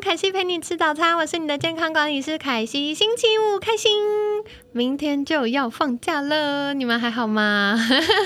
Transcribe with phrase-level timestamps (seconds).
[0.00, 2.94] 凯西陪你吃早餐，我是你的健康管理师凯西。
[2.94, 3.90] 星期五开心，
[4.70, 7.76] 明天就要放假了，你们还好吗？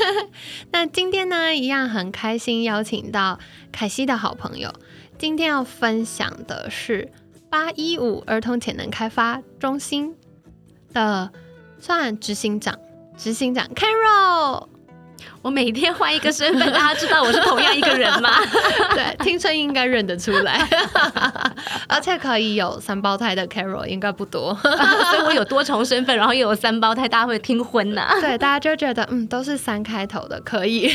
[0.71, 3.39] 那今天呢，一样很开心，邀请到
[3.73, 4.71] 凯西的好朋友。
[5.19, 7.11] 今天要分享的是
[7.49, 10.15] 八一五儿童潜能开发中心
[10.93, 11.31] 的
[11.79, 12.79] 算执行长，
[13.17, 14.69] 执行长 Carol。
[15.41, 18.31] 我每天换一个身份，大家知道我是同样一个人吗？
[18.95, 20.67] 对，听声音应该认得出来，
[21.89, 28.09] 而且可以有三胞胎的 Carol 应该不多， 所以我有多重身份，然后又有三胞胎，大家会听昏呐。
[28.21, 30.93] 对，大家就觉得嗯，都是三开头的，可以。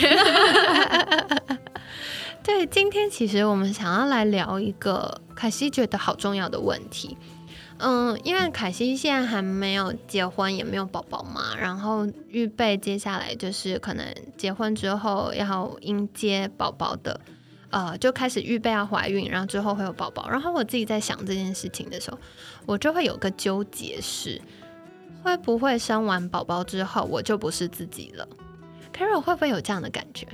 [2.44, 7.18] 对，今天其实我们想要来聊一个凯西觉得好重要的问题。
[7.80, 14.04] 嗯，因为凯西现在还没有结婚，也没有宝宝嘛，然后预备接下来就是可能
[14.36, 17.22] 结婚之后要迎接宝宝的，
[17.70, 20.28] 呃，就开始预备要怀孕，然后之后会有宝宝。
[20.28, 22.18] 然后我自己在想这件事情的时候，
[22.66, 24.42] 我就会有个纠结是，
[25.22, 28.28] 会不会生完宝宝之后我就不是自己了
[28.92, 30.28] ？Carol 会不会有这样的感觉？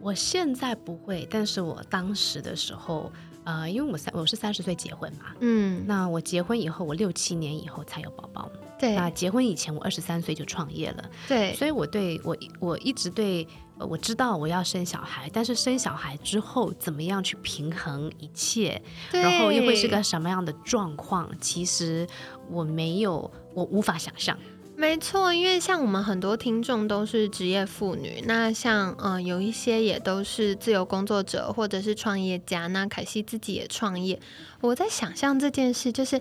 [0.00, 3.12] 我现在不会，但是我当时的时候。
[3.44, 13.46] 呃，因为我三我是三十岁结婚嘛，嗯，那我结婚以后，我六七年以后才有宝宝，对，那结婚以前我二十三岁就创业了，对，所以我对我我一直对，
[13.78, 18.80] 我知道我要生小孩，但是生小孩之后怎么样去平衡一切，
[19.12, 22.06] 然后又会是个什么样的状况，其实
[22.50, 24.38] 我没有，我无法想象。
[24.76, 32.66] 没错，因为像我们很多听众都是职业妇女，那像嗯有一些也都是自由工作者或者是创业家。
[32.66, 34.20] 那凯西自己也创业，
[34.60, 36.20] 我在想象这件事，就是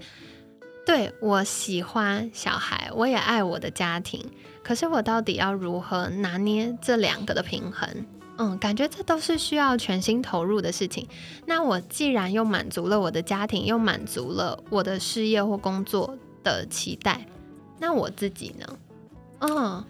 [0.86, 4.24] 对我喜欢小孩，我也爱我的家庭，
[4.64, 8.06] 可是我到底要如何拿捏这两个的平衡？
[8.38, 11.08] 嗯，感觉这都是需要全心投入的事情。
[11.48, 17.26] 那我既然又满足了我的家庭，又满足了我的事业或工作的期待。
[17.84, 18.66] 那我自己呢？
[19.40, 19.84] 嗯，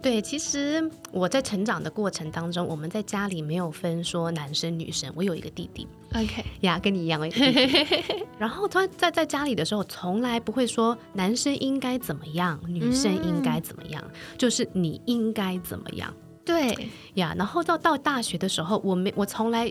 [0.00, 5.12] 对，其实我在成长的过程当中，我们在家里没有分说男生女生。
[5.16, 8.14] 我有一个弟弟，OK 呀，跟你一样的弟弟。
[8.38, 14.00] 然后他在在家里的时候，从来不会说男生应该怎么样，女生应该怎么样，
[14.38, 16.14] 就是你应该怎么样。
[16.44, 16.72] 对
[17.14, 19.66] 呀，然后到到大学的时候，我没我从来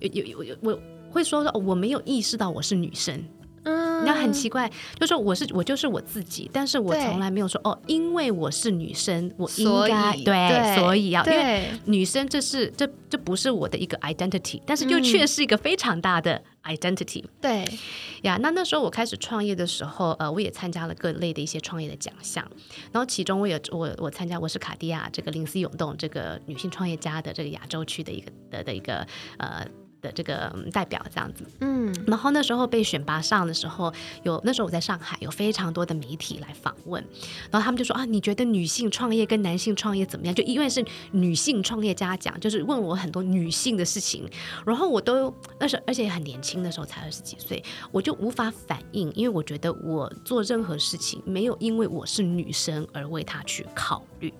[0.00, 0.78] 有有有我
[1.10, 3.24] 会说我没有意识到我是女生。
[3.64, 17.24] 嗯，那很奇怪，就说我是我就是我自己，但是我从来没有说哦，因为我是女生，我应该对，所以要因为女生这是这这不是我的一个 identity，但是又却是一个非常大的 identity。
[17.40, 17.66] 对
[18.22, 22.46] 呀，那那时候我开始创业的时候，呃，我也参加了各类的一些创业的奖项，
[22.92, 29.06] 然后其中我也我我参加我是卡地亚这个林思涌动这个女性创业家的这个亚洲区的一个的的一个
[29.38, 29.66] 呃。
[30.04, 33.90] 的这个代表这样子，嗯，然后那时候被选拔上的时候，
[34.22, 37.02] 有那时候我在上海，有非常多的媒体来访问，
[37.50, 40.34] 然后他们就说啊，你觉得女性创业跟男性创业怎么样？
[40.34, 44.28] 就因为是女性创业家讲，就是问我很多女性的事情，
[44.66, 54.32] 然后我都那时候而且很年轻的时候才二十几岁，我就无法反应，因为我觉得我做任何事情没有因为我是女生而为他去考虑。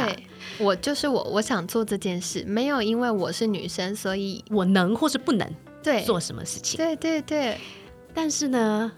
[0.00, 0.26] 对
[0.58, 5.48] 我就是我，我想做这件事，没有因为我是女生，所以我能或是不能
[5.82, 6.76] 对做什么事情。
[6.76, 7.58] 对对对，
[8.14, 8.90] 但是呢。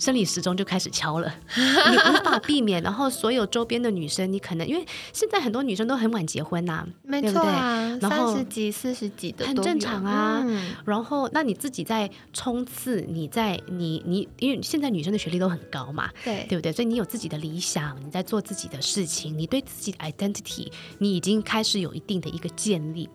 [0.00, 2.82] 生理时钟就开始敲了， 你无法避免。
[2.82, 10.44] 然后所有周边的女生，你可能因为现在很多女生都很晚结婚呐，没错啊，三十几、四十几的很正常啊。
[10.84, 16.72] 然后那你自己在冲刺，你在你你，因为现在女生的学历都很高嘛，对对不对？
[16.72, 23.06] 所以你有自己的理想，你在做自己的事情，你对自己的 identity，你已经开始有一定的一个建立。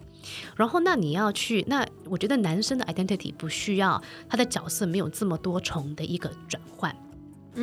[0.56, 6.95] 然后，那你要去那，我觉得男生的 identity 不需要他的角色没有这么多重的一个转换，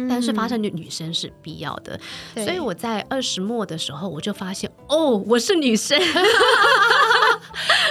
[0.08, 0.62] 但是发生。
[0.62, 1.98] 女女生是必要的。
[2.34, 6.00] 所以我在二十末的时候，我就发现哦，我是女生，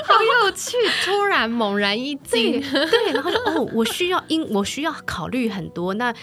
[0.06, 0.14] 好
[0.44, 5.94] 有趣，突然猛然一惊，对，然后就哦，我需要因我需要考虑很多。
[5.94, 6.14] 那。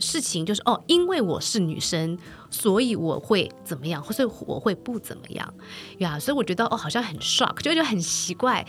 [0.00, 2.16] 事情就是哦，因为我是女生，
[2.50, 5.54] 所以我会怎么样，所以我会不怎么样
[5.98, 6.18] 呀。
[6.18, 8.66] 所以我觉得哦，好像很 shock，就觉得很奇怪。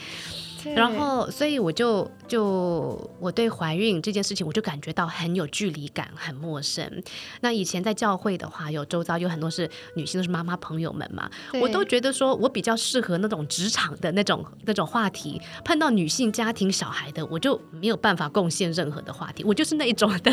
[0.76, 7.02] 然后，所以我就就我对怀孕这件事情，我就感觉到很有距离感，很陌生。
[7.40, 11.32] 那以前在教会的话，有周遭有很多是女性，都是妈妈朋友们嘛，
[11.62, 15.42] 我都觉得说我比较适合那种职场的那种那种话题。
[15.64, 20.30] 碰到女性家庭小孩的，我就没有办法贡献任何的话题，我就是那一种的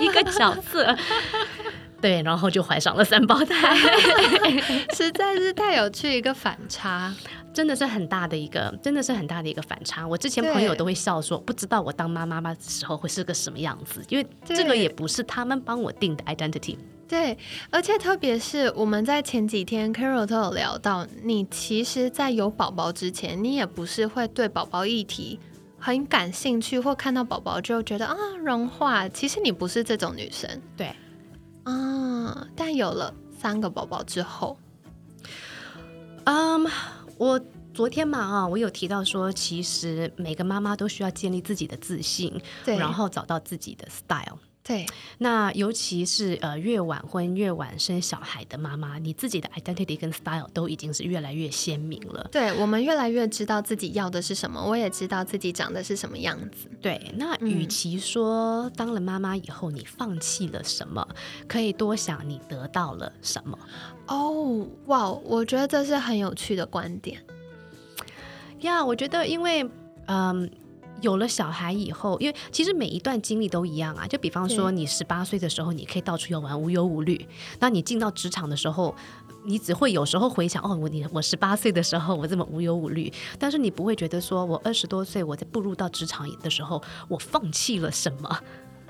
[0.00, 0.96] 一个角色。
[2.02, 3.76] 对，然后就怀上了三胞胎，
[4.92, 7.14] 实在是太有趣，一个反差，
[7.54, 10.06] 真的是很大的一个，真的是很大的一个反差。
[10.06, 16.76] 我之前朋友都会笑说，不知道我当妈妈妈的时候会是个什么样子，因为这个也不是他们帮我定的 identity。
[17.06, 17.38] 对，
[17.70, 25.38] 而且特别是我们在前几天 Carol 都有聊到，你其实，在有宝宝之前，你也不是会对宝宝议题
[25.78, 29.08] 很感兴趣，或看到宝宝就觉得啊融化。
[29.08, 30.90] 其实你不是这种女生，对。
[31.64, 32.46] 啊！
[32.56, 34.58] 但有了三个宝宝之后，
[36.24, 36.66] 嗯，
[37.16, 37.40] 我
[37.74, 44.38] 昨天嘛啊，我有提到说，其实每个妈妈都需要建立自己的自信，对，然后找到自己的 style。
[44.64, 44.86] 对，
[45.18, 52.28] 那尤其是呃越晚婚越晚生小孩的妈妈，你自己的 identity 跟 style 都已经是越来越鲜明了。
[52.30, 56.70] 对，我们越来越知道自己要的是什么，我也知道自己长的是什么样子。
[56.80, 61.04] 对，那与其说当了妈妈以后你放弃了什么，
[61.48, 63.58] 可以多想你得到了什么。
[64.06, 67.20] 哦，哇，我觉得这是很有趣的观点。
[68.60, 69.68] 呀，我觉得因为
[70.06, 70.48] 嗯。
[71.02, 74.06] 有了小孩以后，因为其实每一段经历都一样啊。
[74.06, 77.26] 就比方说，你十八岁的时候，你可以到处游玩，无忧无虑。
[77.58, 78.94] 那你进到职场的时候，
[79.44, 83.12] 你只会有时候回想，哦，我你我十八岁的时候，我这么无忧无虑。
[83.38, 88.38] 但是你不会觉得说，我二十多岁，我在步入到职场的时候，我放弃了什么？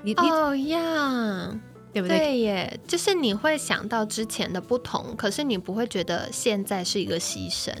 [0.03, 1.59] 你哦呀，
[1.91, 2.17] 对不对？
[2.17, 7.73] 对耶，就是你会想到之前的不同，可是你不会觉得现在是一个牺牲。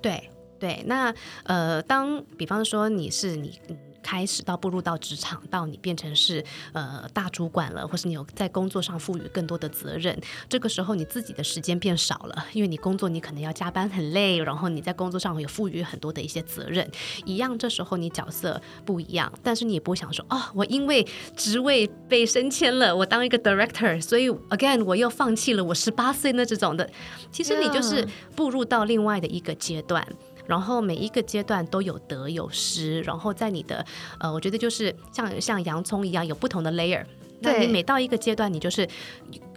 [0.00, 0.30] 对。
[0.64, 3.60] 对，那呃，当比方说你是你
[4.02, 10.18] 开始到步入到职场，到你变成是呃大主管了，或是你有在工作上赋予更多的责任，
[10.48, 16.90] 这个时候你自己的时间变少了，因为你工作你可能要加班很累，然后你在工作上也赋予很多的一些责任，
[17.26, 21.06] 一样，这时候你角色不一样，但是你也不会想说，哦，我因为
[21.36, 26.88] 职位被升迁了，我当一个 director，所以 again 我又放弃了我十八岁那这种的，
[27.30, 28.06] 其实你就是
[28.36, 30.06] 步入到另外的一个阶段。
[30.46, 33.84] 然后每一个阶段都有得有失，然后在你的
[34.18, 37.04] 呃，我觉得就是像像洋葱一样有不同的 layer。
[37.40, 38.88] 那你每到一个阶段，你就是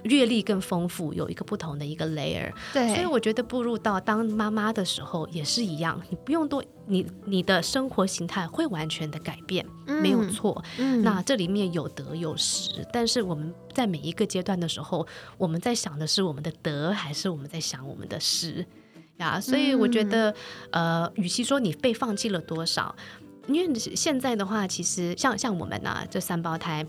[0.03, 2.51] 阅历更丰富，有一个不同的一个 layer。
[2.73, 10.61] 对，所以我觉得步入到当妈妈的时候也是一样，你不用多，你你的生活形态会完全的改变，没有错。
[10.77, 15.07] 嗯，那这里面有得有失，但是我们在每一个阶段的时候，
[15.37, 18.65] 我们在想的是我们的得，还是我们在想我们的失？
[19.17, 20.33] 呀，所以我觉得，
[20.71, 22.95] 呃，与其说你被放弃了多少，
[23.47, 26.85] 因为现在的话，其实像像我们呢，这三胞胎，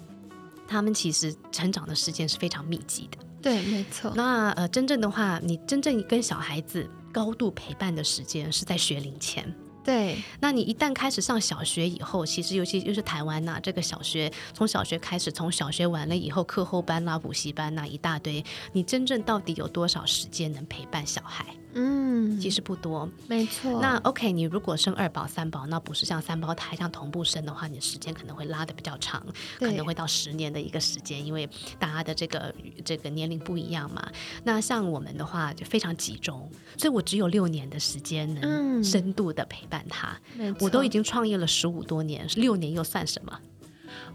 [0.66, 3.18] 他们其实成长的时间是非常密集的。
[3.40, 4.12] 对，没错。
[4.14, 9.54] 那呃，真正的话，你真正跟小孩子高度陪伴的时间是在学龄前。
[9.84, 21.46] 对，那你一旦开始上小学以后，其实尤其又是台湾呐，这个小学从小学开始，从小学完了以后，课后班啦、补习班呐一大堆，你真正到底有多少时间能陪伴小孩？
[21.80, 23.80] 嗯，其实不多，没错。
[23.80, 29.24] 那 OK，你如果生二宝、三宝，那不是像三胞胎像同步生的话，你的时间可能会拉的比较长，
[29.60, 31.48] 可能会到十年的一个时间，因为
[31.78, 32.52] 大家的这个
[32.84, 34.10] 这个年龄不一样嘛。
[34.42, 40.18] 那像我们的话就非常集中，所以我只有六年的时间能深度的陪伴他。
[40.58, 43.38] 我都已经创业了十五多年，六年又算什么？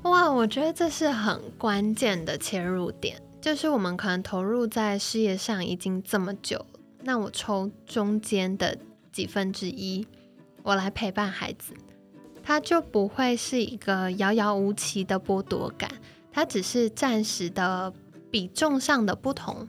[0.01, 6.65] 哇，我觉得这是很关键的切入点，就是我们可能投入在事业上已经这么久。
[7.03, 8.77] 那我抽中间的
[9.11, 10.07] 几分之一，
[10.63, 11.73] 我来陪伴孩子，
[12.41, 15.91] 他就不会是一个遥遥无期的剥夺感，
[16.31, 17.93] 它只是暂时的
[18.31, 19.67] 比重上的不同。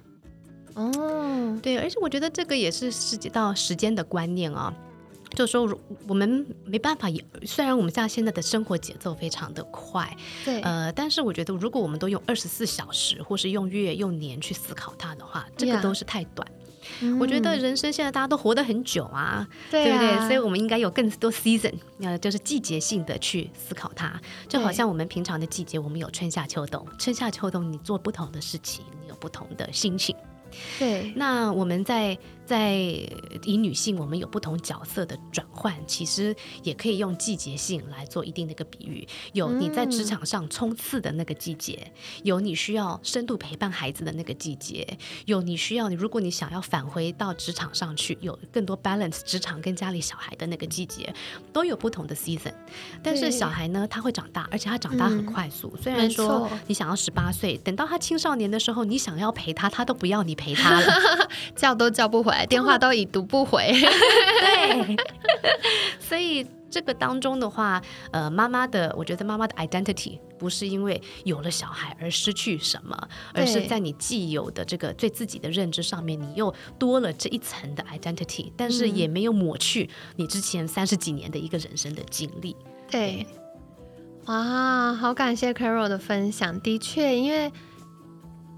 [0.74, 4.74] 哦，对，而且我觉得这个也是涉及到时间的观念啊，
[5.34, 5.68] 就是说
[6.08, 7.08] 我们没办法，
[7.44, 16.46] 虽然我们像现在的生活节奏非常的快，对，呃，但是我觉得如果我们都用二十四小时或是用月用年去思考它的话，这个都是太短。
[17.20, 20.16] 我觉得人生现在大家都活得很久啊，对不对？
[20.26, 24.20] 所以我们应该有更多 season，呃，就是季节性的去思考它。
[24.48, 30.14] 就好像我们平常的季节，我们有春夏秋冬，春夏秋冬你做不同的事情，你有不同的心情。
[30.78, 32.74] 对，那我们在在
[33.42, 39.06] 以女性，我们有不同角色的转换，其实也可以用季节性来做一定的一个比喻。
[39.32, 41.90] 有你在职场上冲刺的那个季节，
[42.22, 51.12] 有你需要深度陪伴孩子的那个季节，有你需要你如果你想要返回到职场上去，有更多 balance 职场跟家里小孩的那个季节，
[51.50, 52.52] 都有不同的 season。
[53.02, 55.74] 但是小孩呢，他会长大，而且他长大很快速。
[55.80, 60.86] 虽然说你想要十八岁，等到他青少年的时候，你想要陪他，他都不要你陪他了，
[61.56, 62.33] 叫都叫不回。
[62.46, 64.96] 电话都已读不回，对，
[66.00, 82.56] 所以这个当中的话，呃，妈妈的，我觉得妈妈的 identity 不是因为有了小孩而失去什么，而是在你既有的这个对自己的认知上面，你又多了这一层的 identity，但是也没有抹去你之前三十几年的一个人生的经历。
[82.90, 83.26] 对，
[84.26, 87.52] 哇，好感谢 Carol 的分享，的确，因为。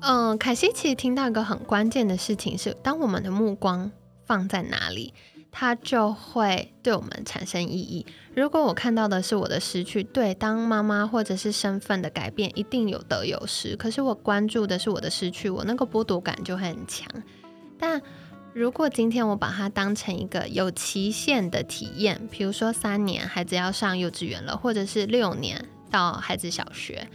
[0.01, 3.91] 嗯，凯西其实听到一个很关键的事情是，当我们的目光
[4.25, 5.13] 放在哪里，
[5.51, 8.07] 它就会对我们产生意义。
[8.35, 13.75] 如果我看到的是我的失去，对，当妈妈或者是身份的改变，一定有得有失。
[13.75, 17.09] 可是我关注的是我的失去，我那个剥夺感就会很强。
[17.79, 18.01] 但
[18.53, 27.09] 如果今天我把它当成一个有期限的体验，比如说三年孩子要上幼稚园了，或者是六年到孩子小学。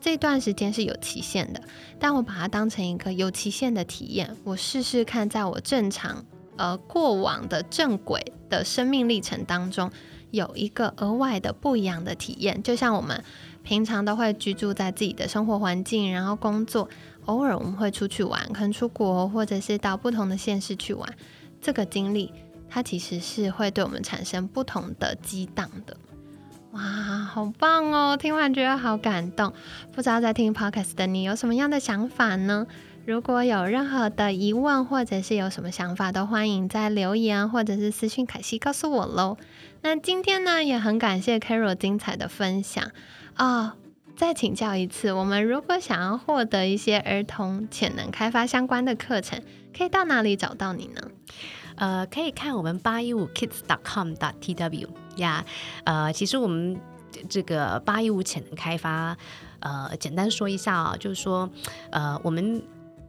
[0.00, 1.62] 这段时间是有期限的，
[1.98, 6.24] 但我把它当成一个有期限的体验，我试试看，在我正常
[6.56, 9.90] 呃过往的正轨的生命历程当中，
[10.30, 12.62] 有一个额外的不一样的体验。
[12.62, 13.22] 就像我们
[13.62, 16.88] 平常都会居住在自己的生活环境，然后工作，
[17.26, 21.14] 偶尔我们会出去玩，可能出国或者是到不同的县市去玩，
[21.60, 22.32] 这个经历
[22.70, 25.94] 它其实是会对我们产生不同的激荡的。
[26.72, 28.16] 哇，好棒哦！
[28.16, 29.52] 听完觉得好感动。
[29.92, 32.66] 不知道在听 podcast 的你有什么样的想法呢？
[33.04, 39.36] 如果有任何的疑问，或者是有什么想法，都欢迎在留言或者是私信凯西告诉我喽。
[39.82, 42.92] 那今天呢，也很感谢 Carol 精彩的分享
[43.36, 43.72] 哦！
[44.16, 49.42] 再请教一次，我们如果想要获得一些儿童潜能开发相关的课程，
[49.76, 51.00] 可以到哪里找到你呢？
[51.80, 55.42] 呃，可以看我们八一五 kids.com.tw 呀。
[55.84, 56.78] 呃，其实我们
[57.26, 59.16] 这个八一五潜能开发，
[59.60, 61.48] 呃，简单说一下啊，就是说，
[61.90, 62.62] 呃，我们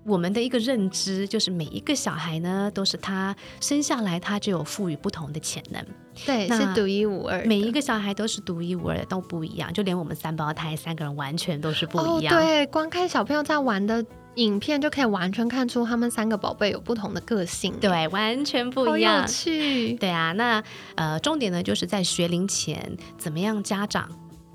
[0.05, 5.85] 我们的一个认知就是每一个小孩呢，都是他生下来他就有赋予不同的潜能，
[6.25, 12.33] 对，是独一无二，每一个小孩都是独一无二的，都不一样，就连我们三胞胎三个人完全都是不一样。
[12.33, 14.05] 对，光看小朋友在玩的。
[14.35, 19.21] 影片就可以完全看出他们三个宝贝有不同的个性，对，完全不一样。
[19.21, 20.31] 有趣，对啊。
[20.33, 20.63] 那
[20.95, 24.09] 呃，重点呢，就是在学龄前，怎么样家长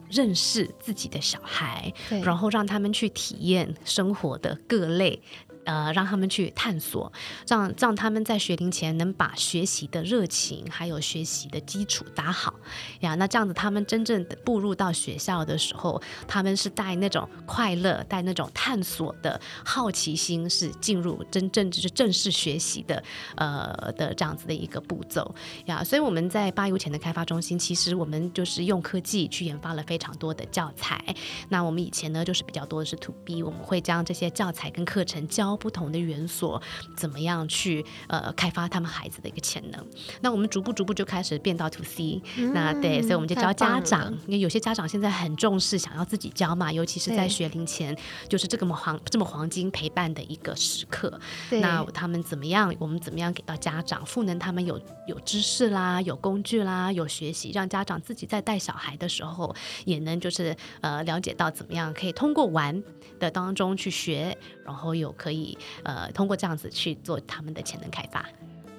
[0.09, 1.93] 认识自己的小孩，
[2.23, 5.21] 然后让他们去体验生活的各类。
[5.67, 7.13] 呃，让他们去探索，
[7.47, 12.55] 让让他们在学龄前能把学习的热情还有学习的基础打好
[13.01, 13.15] 呀。
[13.17, 23.03] 那这样子，他们真正步入到学校的时候，他们是带那种快乐、带那种探索的好奇心，是进入真正就是正式学习的
[23.37, 25.35] 呃的这样子的一个步骤
[25.67, 25.83] 呀。
[25.83, 31.03] 所以我们在八优前的开发中心，其实我们就是用科技去研发了非常多的教材。
[31.49, 35.67] 那我们以前呢，就是比较多的是 To B，我们会将这些教材跟课程教教。
[35.67, 36.61] 不同的元素，
[36.97, 39.85] 怎么样去呃开发他们孩子的一个潜能？
[40.21, 42.23] 那我们逐步逐步就开始变到 to C，
[42.55, 47.99] 那对，所以我们就教家长，因为有些家长现在很重视，想要自己教嘛，尤其是在学龄前，
[48.29, 51.19] 就是这个黄这么黄金陪伴的一个时刻。
[51.51, 52.73] 那他们怎么样？
[52.79, 59.53] 我们怎么样给到家长赋能他们有有知识啦，有工具啦，有学习，让家长自己在带小孩的时候，
[59.85, 62.81] 也能就是呃了解到怎么样可以通过玩
[63.19, 65.59] 的当中去学，然后有可以。
[65.85, 68.27] 呃，通过这样子去做他们的潜能开发，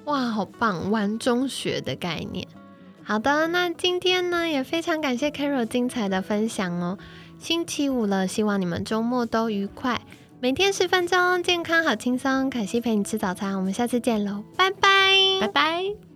[0.04, 0.90] 哇，好棒！
[0.90, 2.46] 玩中学的概念。
[3.02, 6.98] 好的，那今天呢也非常感谢 Carol 精彩的分享哦。
[7.38, 10.00] 星期五了，希望你们周末都愉快。
[10.40, 12.50] 每天十分钟，健康好轻松。
[12.50, 16.07] 凯西陪你吃早餐，我们下次见喽，拜拜，拜拜。